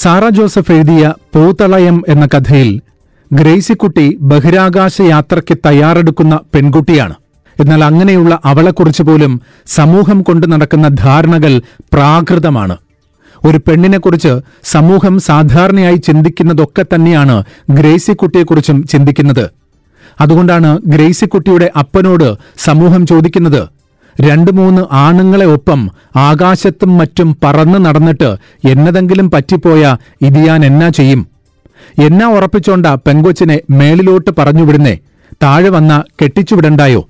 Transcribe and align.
Sara 0.00 0.28
Joseph 0.28 0.72
എഴുതിയ 0.72 1.14
പൂതളയം 1.34 2.04
എന്ന 2.08 2.26
കഥയിൽ 2.26 2.80
ഗ്രേസിക്കുട്ടി 3.32 4.18
ബഹിരാകാശ 4.20 5.00
യാത്രയ്ക്ക് 5.00 5.58
തയ്യാറെടുക്കുന്ന 5.66 6.40
പെൺകുട്ടിയാണ്. 6.54 7.14
എന്നാൽ 7.60 7.84
അങ്ങനെയുള്ള 7.84 8.40
അവളെക്കുറിച്ച് 8.44 9.02
പോലും 9.02 9.40
സമൂഹം 9.66 10.22
കൊണ്ട് 10.22 10.52
നടക്കുന്ന 10.52 10.88
ധാരണകൾ 10.88 11.62
പ്രാകൃതമാണ്. 11.92 12.76
ഒരു 13.44 13.58
പെണ്ണിനെക്കുറിച്ച് 13.58 14.32
സമൂഹം 14.64 15.18
സാധാരണയായി 15.20 15.96
ചിന്തിക്കുന്നതൊക്കെ 15.96 16.84
തന്നെയാണ് 16.94 17.36
ഗ്രേസിക്കുട്ടിയെക്കുറിച്ചും 17.70 18.86
ചിന്തിക്കുന്നത്. 18.86 19.50
അതുകൊണ്ടാണ് 20.20 20.78
ഗ്രേസിക്കുട്ടിയുടെ 20.86 21.72
അപ്പനോട് 21.78 22.28
സമൂഹം 22.58 23.06
ചോദിക്കുന്നത് 23.06 23.77
രണ്ടു 24.20 24.50
മൂന്ന് 24.50 24.82
ആണുങ്ങളെ 24.92 25.46
ഒപ്പം 25.46 25.90
ആകാശത്തും 26.16 26.98
മറ്റും 26.98 27.36
പറന്ന് 27.44 27.84
നടന്നിട്ട് 27.84 28.36
എന്നതെങ്കിലും 28.68 29.30
പറ്റിപ്പോയ 29.30 29.96
ഇത് 30.22 30.38
ഞാൻ 30.38 30.64
എന്നാ 30.64 30.88
ചെയ്യും? 30.88 31.28
എന്നാ 31.98 32.26
ഉറപ്പിച്ചോണ്ട 32.26 32.86
പെങ്കൊച്ചിനെ 32.86 33.60
മേളിലോട്ട് 33.70 34.30
പറഞ്ഞുവിടുന്നേ? 34.38 34.98
താഴെ 35.42 35.68
വന്ന 35.68 36.04
കെട്ടിച്ചുവിടണ്ടായോ? 36.22 37.08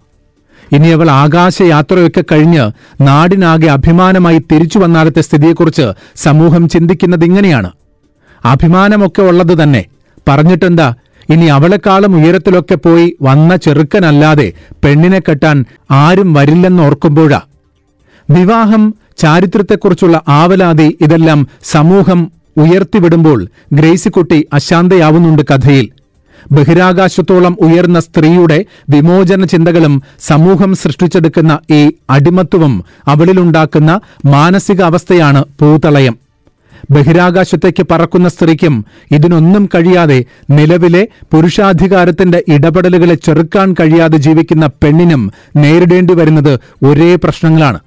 ഇനി 0.72 0.88
അവൾ 0.88 1.10
ആകാശയാത്രയൊക്കെ 1.10 2.24
കഴിഞ്ഞ് 2.32 2.70
നാടിനാകെ 3.00 3.66
അഭിമാനമായി 3.66 4.38
തിരിച്ചു 4.38 4.78
വന്നാലത്തെ 4.78 5.20
സ്ഥിതിയെക്കുറിച്ച് 5.20 5.92
സമൂഹം 6.16 6.68
ചിന്തിക്കുന്നത് 6.68 7.24
ഇങ്ങനെയാണ്. 7.24 7.70
അഭിമാനമൊക്കെ 8.44 9.22
ഉള്ളത് 9.22 9.62
തന്നെ. 9.62 9.84
പറഞ്ഞിട്ടെന്താ? 10.28 10.94
ഇനി 11.30 11.46
അവളെക്കാളും 11.46 12.16
ഉയരത്തിലൊക്കെ 12.16 12.74
പോയി 12.74 13.16
വന്ന 13.22 13.56
ചെറുക്കനല്ലാതെ 13.56 14.52
പെണ്ണിനെ 14.84 15.18
കെട്ടാൻ 15.18 15.64
ആരും 15.90 16.32
വരില്ലെന്നോർക്കുമ്പോഴാ 16.32 17.40
വിവാഹം 18.30 18.94
ചാരിത്രത്തെക്കുറിച്ചുള്ള 19.18 20.22
ആവലാതി 20.28 20.98
ഇതെല്ലാം 21.00 21.48
സമൂഹം 21.64 22.32
ഉയർത്തിവിടുമ്പോൾ 22.56 23.48
ഗ്രേസിക്കുട്ടി 23.72 24.46
അശാന്തയാവുന്നുണ്ട് 24.52 25.42
കഥയിൽ. 25.42 25.90
ബഹിരാകാശത്തോളം 26.52 27.56
ഉയർന്ന 27.60 28.00
സ്ത്രീയുടെ 28.00 28.64
വിമോചന 28.90 29.44
ചിന്തകളും 29.44 30.02
സമൂഹം 30.20 30.74
സൃഷ്ടിച്ചെടുക്കുന്ന 30.74 31.58
ഈ 31.70 31.92
അടിമത്വവും 32.10 32.84
അവളിലുണ്ടാക്കുന്ന 33.08 34.00
മാനസികാവസ്ഥയാണ് 34.26 35.44
പൂതളയം. 35.60 36.27
ബഹിരാകാശത്തേക്ക് 36.90 37.86
പറക്കുന്ന 37.90 38.28
സ്ത്രീക്കും 38.28 38.84
ഇതിനൊന്നും 39.12 39.68
കഴിയാതെ 39.74 40.24
നിലവിലെ 40.50 41.08
പുരുഷാധികാരത്തിന്റെ 41.32 42.44
ഇടപെടലുകളെ 42.48 43.14
ചെറുക്കാൻ 43.14 43.72
കഴിയാതെ 43.80 44.18
ജീവിക്കുന്ന 44.18 44.66
പെണ്ണിനും 44.66 45.32
നേരിടേണ്ടി 45.56 46.14
വരുന്നത് 46.14 46.60
ഒരേ 46.84 47.14
പ്രശ്നങ്ങളാണ്. 47.14 47.80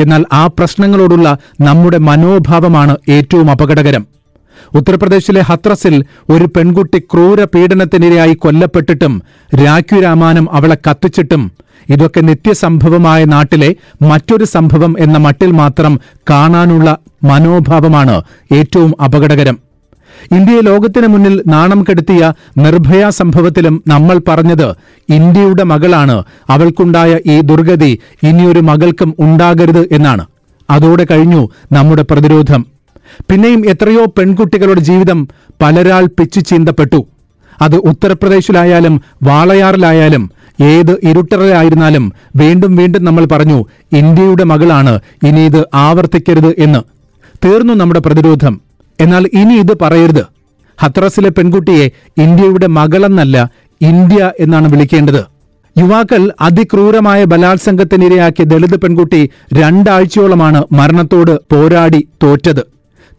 എന്നാൽ 0.00 0.24
ആ 0.32 0.46
പ്രശ്നങ്ങളോടുള്ള 0.46 1.38
നമ്മുടെ 1.60 1.98
മനോഭാവമാണ് 1.98 2.96
ഏറ്റവും 3.08 3.50
അപകടകരം. 3.50 4.06
ഉത്തർപ്രദേശിലെ 4.74 5.40
ഹത്രസിൽ 5.40 6.04
ഒരു 6.30 6.44
പെൺകുട്ടി 6.44 6.98
ക്രൂര 6.98 7.44
പീഡനത്തിനിരയായി 7.44 8.34
കൊല്ലപ്പെട്ടിട്ടും 8.34 9.22
രാഖ്യു 9.64 10.00
രാമാനം 10.00 10.48
അവളെ 10.52 10.76
കത്തിച്ചിട്ടും 10.76 11.52
ഇതൊക്കെ 11.90 12.20
നിത്യസംഭവമായ 12.20 13.24
നാട്ടിലെ 13.24 13.76
മറ്റൊരു 14.02 14.44
സംഭവം 14.44 14.96
എന്ന 14.98 15.18
മട്ടിൽ 15.18 15.50
മാത്രം 15.50 16.00
കാണാനുള്ള 16.30 16.98
മനോഭാവമാണ് 17.22 18.22
ഏറ്റവും 18.52 18.94
അപകടകരം. 19.04 19.58
ഇന്ത്യയെ 20.32 20.60
ലോകത്തിന് 20.60 21.06
മുന്നിൽ 21.06 21.42
നാണം 21.46 21.82
കെടുത്തിയ 21.82 22.32
നിർഭയ 22.58 23.10
സംഭവത്തിലും 23.10 23.82
നമ്മൾ 23.88 24.20
പറഞ്ഞത് 24.28 24.74
ഇന്ത്യയുടെ 25.08 25.62
മകളാണ്. 25.62 26.24
അവൾക്കുണ്ടായ 26.50 27.18
ഈ 27.26 27.40
ദുർഗതി 27.40 27.98
ഇനിയൊരു 28.22 28.60
മകൾക്കും 28.60 29.14
ഉണ്ടാകരുത് 29.20 29.88
എന്നാണ്. 29.92 30.26
അതോടെ 30.70 31.06
കഴിഞ്ഞു 31.10 31.48
നമ്മുടെ 31.72 32.02
പ്രതിരോധം. 32.02 32.66
പിന്നെയും 33.30 33.66
എത്രയോ 33.66 34.04
പെൺകുട്ടികളുടെ 34.04 34.80
ജീവിതം 34.80 35.28
പലരാൾ 35.62 36.06
പിച്ചു 36.06 36.40
ചീന്തപ്പെട്ടു. 36.40 37.06
അത് 37.62 37.76
ഉത്തർപ്രദേശിലായാലും 37.76 39.00
വാളയാറിലായാലും 39.22 40.30
ഏത് 40.62 40.90
ഇരുട്ടറിലായിരുന്നാലും 40.90 42.12
വീണ്ടും 42.36 42.76
വീണ്ടും 42.76 43.04
നമ്മൾ 43.04 43.24
പറഞ്ഞു 43.24 43.66
ഇന്ത്യയുടെ 43.92 44.44
മകളാണ് 44.44 45.00
ഇനി 45.26 45.40
ഇത് 45.40 45.64
ആവർത്തിക്കരുത് 45.74 46.54
എന്ന്. 46.58 46.99
തീർന്നു 47.44 47.74
നമ്മുടെ 47.74 48.00
പ്രതിരോധം. 48.00 48.60
എന്നാൽ 49.00 49.26
ഇനി 49.32 49.54
ഇത് 49.54 49.78
പറയരുത്. 49.82 50.24
ഹത്രസിലെ 50.78 51.28
പെൺകുട്ടിയെ 51.28 51.90
ഇന്ത്യയുടെ 52.18 52.66
മകളെന്നല്ല 52.66 53.50
ഇന്ത്യ 53.82 54.32
എന്നാണ് 54.40 54.72
വിളിക്കേണ്ടത്. 54.72 55.24
യുവാക്കൾ 55.78 56.32
അതിക്രൂരമായ 56.40 57.24
ബലാത്സംഗത്തിനിരയാക്കിയ 57.24 58.44
ദളിത് 58.44 58.76
പെൺകുട്ടി 58.76 59.30
രണ്ടാഴ്ചയോളമാണ് 59.52 60.64
മരണത്തോട് 60.72 61.40
പോരാടി 61.54 62.08
തോറ്റത്. 62.22 62.62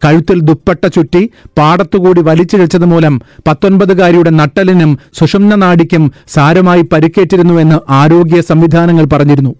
കഴുത്തിൽ 0.04 0.40
ദുപ്പട്ട 0.40 0.86
ചുറ്റി 0.86 1.30
പാടത്തുകൂടി 1.58 2.20
വലിച്ചിഴച്ചത് 2.20 2.84
മൂലം 2.84 3.20
പത്തൊൻപതുകാരിയുടെ 3.48 4.30
നട്ടലിനും 4.30 4.98
സുഷുമ്ന 5.20 5.54
നാടിക്കും 5.54 6.12
സാരമായി 6.28 6.82
പരിക്കേറ്റിരുന്നുവെന്ന് 6.82 7.92
ആരോഗ്യ 7.92 8.40
സംവിധാനങ്ങൾ 8.40 9.04
പറഞ്ഞിരുന്നു. 9.04 9.54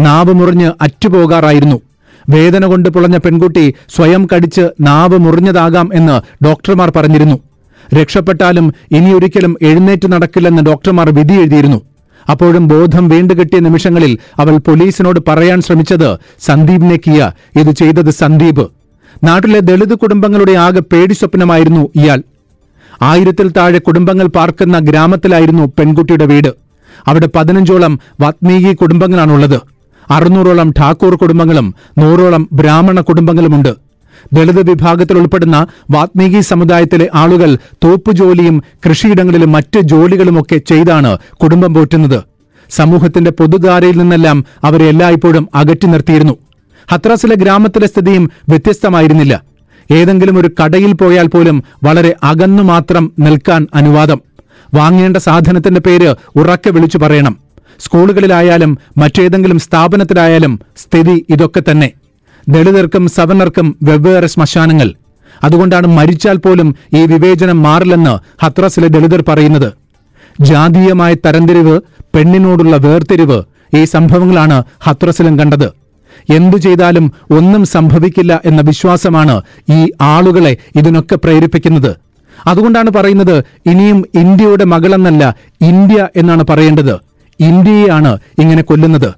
നാവ് 0.00 0.32
മുറിഞ്ഞ് 0.32 0.72
അറ്റുപോകാറായിരുന്നു. 0.80 1.89
വേദന 2.30 2.66
കൊണ്ട് 2.66 2.88
പുളഞ്ഞ 2.88 3.16
പെൺകുട്ടി 3.16 3.74
സ്വയം 3.96 4.28
കടിച്ച് 4.34 4.68
നാവ് 4.80 5.18
മുറിഞ്ഞതാകാം 5.18 5.90
എന്ന് 5.94 6.44
ഡോക്ടർമാർ 6.44 6.92
പറഞ്ഞിരുന്നു. 6.96 7.38
രക്ഷപ്പെട്ടാലും 7.94 8.74
ഇനിയൊരിക്കലും 8.92 9.56
എഴുന്നേറ്റ് 9.62 10.12
നടക്കില്ലെന്ന് 10.12 10.62
ഡോക്ടർമാർ 10.62 11.10
വിധി 11.10 11.32
എഴുതിയിരുന്നു. 11.32 11.80
അപ്പോഴും 12.30 12.68
ബോധം 12.68 13.08
വീണ്ടുകിട്ടിയ 13.08 13.58
നിമിഷങ്ങളിൽ 13.58 14.18
അവൾ 14.38 14.56
പോലീസിനോട് 14.56 15.20
പറയാൻ 15.28 15.62
ശ്രമിച്ചത് 15.62 16.18
സന്ദീപിനെ 16.40 16.96
കിയ. 16.96 17.32
ഇത് 17.60 17.70
ചെയ്തത് 17.70 18.10
സന്ദീപ്. 18.10 18.68
നാട്ടിലെ 19.24 19.60
ദളിത് 19.60 19.94
കുടുംബങ്ങളുടെ 19.94 20.52
ആകെ 20.52 20.80
പേടി 20.80 21.12
സ്വപ്നമായിരുന്നു 21.12 21.88
ഇയാൾ. 21.96 22.22
ആയിരത്തിൽ 23.02 23.52
താഴെ 23.52 23.78
കുടുംബങ്ങൾ 23.78 24.26
പാർക്കുന്ന 24.26 24.78
ഗ്രാമത്തിലായിരുന്നു 24.78 25.72
പെൺകുട്ടിയുടെ 25.78 26.24
വീട്. 26.24 26.52
അവിടെ 27.06 27.28
പതിനഞ്ചോളം 27.36 27.98
വാത്മീകി 28.20 28.74
കുടുംബങ്ങളാണുള്ളത്. 28.74 29.60
അറുന്നൂറോളം 30.10 30.70
ഠാക്കൂർ 30.70 31.14
കുടുംബങ്ങളും 31.14 31.74
നൂറോളം 31.98 32.48
ബ്രാഹ്മണ 32.52 33.00
കുടുംബങ്ങളുമുണ്ട്. 33.00 33.74
ദളിത് 34.32 34.70
വിഭാഗത്തിൽ 34.70 35.18
ഉൾപ്പെടുന്ന 35.18 35.66
വാത്മീകി 35.90 36.40
സമുദായത്തിലെ 36.40 37.10
ആളുകൾ 37.14 37.58
തോപ്പുജോലിയും 37.84 38.62
കൃഷിയിടങ്ങളിലും 38.88 39.52
മറ്റ് 39.52 39.80
ജോലികളുമൊക്കെ 39.80 40.56
ചെയ്താണ് 40.56 41.18
കുടുംബം 41.42 41.74
പോറ്റുന്നത്. 41.74 42.22
സമൂഹത്തിന്റെ 42.70 43.30
പൊതുധാരയിൽ 43.30 43.96
നിന്നെല്ലാം 43.98 44.44
അവരെ 44.64 44.84
എല്ലായ്പ്പോഴും 44.84 45.48
അകറ്റി 45.54 45.86
നിർത്തിയിരുന്നു. 45.86 46.36
ഹത്രാസിലെ 46.90 47.34
ഗ്രാമത്തിലെ 47.34 47.86
സ്ഥിതിയും 47.86 48.30
വ്യത്യസ്തമായിരുന്നില്ല. 48.48 49.42
ഏതെങ്കിലും 49.90 50.38
ഒരു 50.38 50.50
കടയിൽ 50.64 50.92
പോയാൽ 50.92 51.26
പോലും 51.26 51.64
വളരെ 51.84 52.16
അകന്നു 52.22 52.62
മാത്രം 52.62 53.12
നിൽക്കാൻ 53.18 53.66
അനുവാദം. 53.74 54.20
വാങ്ങേണ്ട 54.74 55.16
സാധനത്തിന്റെ 55.16 55.80
പേര് 55.80 56.14
ഉറക്കെ 56.36 56.70
വിളിച്ചു 56.70 56.98
പറയണം. 56.98 57.49
സ്കൂളുകളിലായാലും 57.84 58.72
മറ്റേതെങ്കിലും 58.98 59.58
സ്ഥാപനത്തിലായാലും 59.66 60.54
സ്ഥിതി 60.82 61.26
ഇതൊക്കെ 61.30 61.62
തന്നെ. 61.68 61.88
ദളിതർക്കും 62.48 63.04
സവർണർക്കും 63.16 63.76
വെവ്വേറെ 63.82 64.26
ശ്മശാനങ്ങൾ. 64.26 64.88
അതുകൊണ്ടാണ് 65.44 65.88
മരിച്ചാൽ 65.98 66.36
പോലും 66.36 66.68
ഈ 66.98 67.02
വിവേചനം 67.12 67.58
മാറില്ലെന്ന് 67.62 68.14
ഹത്രസിലെ 68.42 68.88
ദളിതർ 68.88 69.20
പറയുന്നത്. 69.28 69.70
ജാതീയമായ 70.40 71.12
തരംതിരിവ് 71.26 71.76
പെണ്ണിനോടുള്ള 72.14 72.76
വേർതിരിവ് 72.76 73.38
ഈ 73.78 73.84
സംഭവങ്ങളാണ് 73.84 74.56
ഹത്രസിലും 74.86 75.34
കണ്ടത്. 75.38 75.68
എന്തു 76.36 76.56
ചെയ്താലും 76.56 77.12
ഒന്നും 77.38 77.62
സംഭവിക്കില്ല 77.64 78.32
എന്ന 78.44 78.60
വിശ്വാസമാണ് 78.70 79.36
ഈ 79.76 79.80
ആളുകളെ 80.00 80.52
ഇതിനൊക്കെ 80.76 81.16
പ്രേരിപ്പിക്കുന്നത്. 81.16 81.92
അതുകൊണ്ടാണ് 82.46 82.90
പറയുന്നത് 82.90 83.36
ഇനിയും 83.70 83.98
ഇന്ത്യയുടെ 84.14 84.64
മകളെന്നല്ല 84.64 85.22
ഇന്ത്യ 85.60 86.08
എന്നാണ് 86.16 86.44
പറയേണ്ടത്. 86.50 86.94
ഇന്ത്യയെയാണ് 87.40 88.18
ഇങ്ങനെ 88.38 88.62
കൊല്ലുന്നത്. 88.62 89.14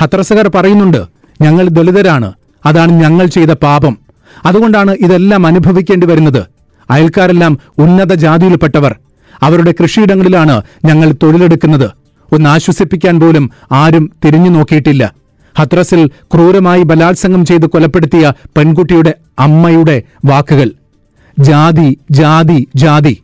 ഹത്രസകർ 0.00 0.50
പറയുന്നുണ്ട് 0.54 1.06
ഞങ്ങൾ 1.40 1.68
ദളിതരാണ് 1.68 2.32
അതാണ് 2.66 2.92
ഞങ്ങൾ 2.92 3.26
ചെയ്ത 3.26 3.50
പാപം. 3.50 3.98
അതുകൊണ്ടാണ് 4.44 4.96
ഇതെല്ലാം 5.00 5.46
അനുഭവിക്കേണ്ടി 5.46 6.06
വരുന്നത്. 6.06 6.46
അയൽക്കാരെല്ലാം 6.90 7.58
ഉന്നത 7.78 8.14
ജാതിയിൽപ്പെട്ടവർ. 8.14 8.96
അവരുടെ 9.42 9.74
കൃഷിയിടങ്ങളിലാണ് 9.82 10.62
ഞങ്ങൾ 10.84 11.14
തൊഴിലെടുക്കുന്നത്. 11.22 11.90
ഒന്ന് 12.32 12.50
ആശ്വസിപ്പിക്കാൻ 12.50 13.20
പോലും 13.20 13.50
ആരും 13.72 14.10
തിരിഞ്ഞു 14.24 14.50
നോക്കിയിട്ടില്ല. 14.50 15.14
ഹത്രസിൽ 15.58 16.06
ക്രൂരമായി 16.06 16.82
ബലാത്സംഗം 16.82 17.44
ചെയ്ത് 17.44 17.66
കൊലപ്പെടുത്തിയ 17.66 18.32
പെൺകുട്ടിയുടെ 18.56 19.14
അമ്മയുടെ 19.38 20.02
വാക്കുകൾ. 20.24 20.72
ജാതി 21.38 21.98
ജാതി 22.10 22.68
ജാതി. 22.76 23.22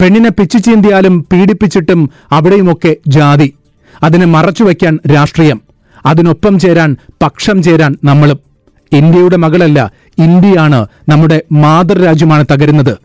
പെണ്ണിനെ 0.00 0.30
പിച്ചു 0.30 0.58
ചീന്തിയാലും 0.58 1.26
പീഡിപ്പിച്ചിട്ടും 1.32 2.10
അവിടെയുമൊക്കെ 2.32 2.96
ജാതി. 3.08 3.52
അതിനെ 4.02 4.26
മറച്ചുവെക്കാൻ 4.26 4.98
രാഷ്ട്രീയം. 5.14 5.60
അതിനൊപ്പം 6.06 6.58
ചേരാൻ 6.58 6.96
പക്ഷം 7.22 7.62
ചേരാൻ 7.62 7.96
നമ്മളും. 8.04 8.38
ഇന്ത്യയുടെ 8.92 9.36
മകളല്ല 9.36 9.90
ഇന്ത്യയാണ് 10.18 10.86
നമ്മുടെ 11.08 11.42
മാതൃരാജ്യമാണ് 11.52 12.44
തകരുന്നത്. 12.52 12.98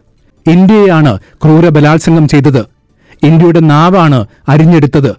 ഇന്ത്യയാണ് 0.48 1.20
ക്രൂര 1.44 1.70
ബലാത്സംഗം 1.70 2.28
ചെയ്തത്. 2.28 2.66
ഇന്ത്യയുടെ 3.24 3.60
നാവാണ് 3.60 4.26
അരിഞ്ഞെടുത്തത്. 4.50 5.12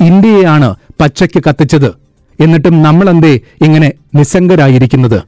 ഇന്ത്യയാണ് 0.00 0.74
പച്ചയ്ക്ക് 1.00 1.42
കത്തിച്ചത്. 1.48 1.94
എന്നിട്ടും 2.40 2.82
നമ്മളെന്തേ 2.82 3.40
ഇങ്ങനെ 3.64 3.92
നിസ്സംഗരായിരിക്കുന്നത്? 4.14 5.22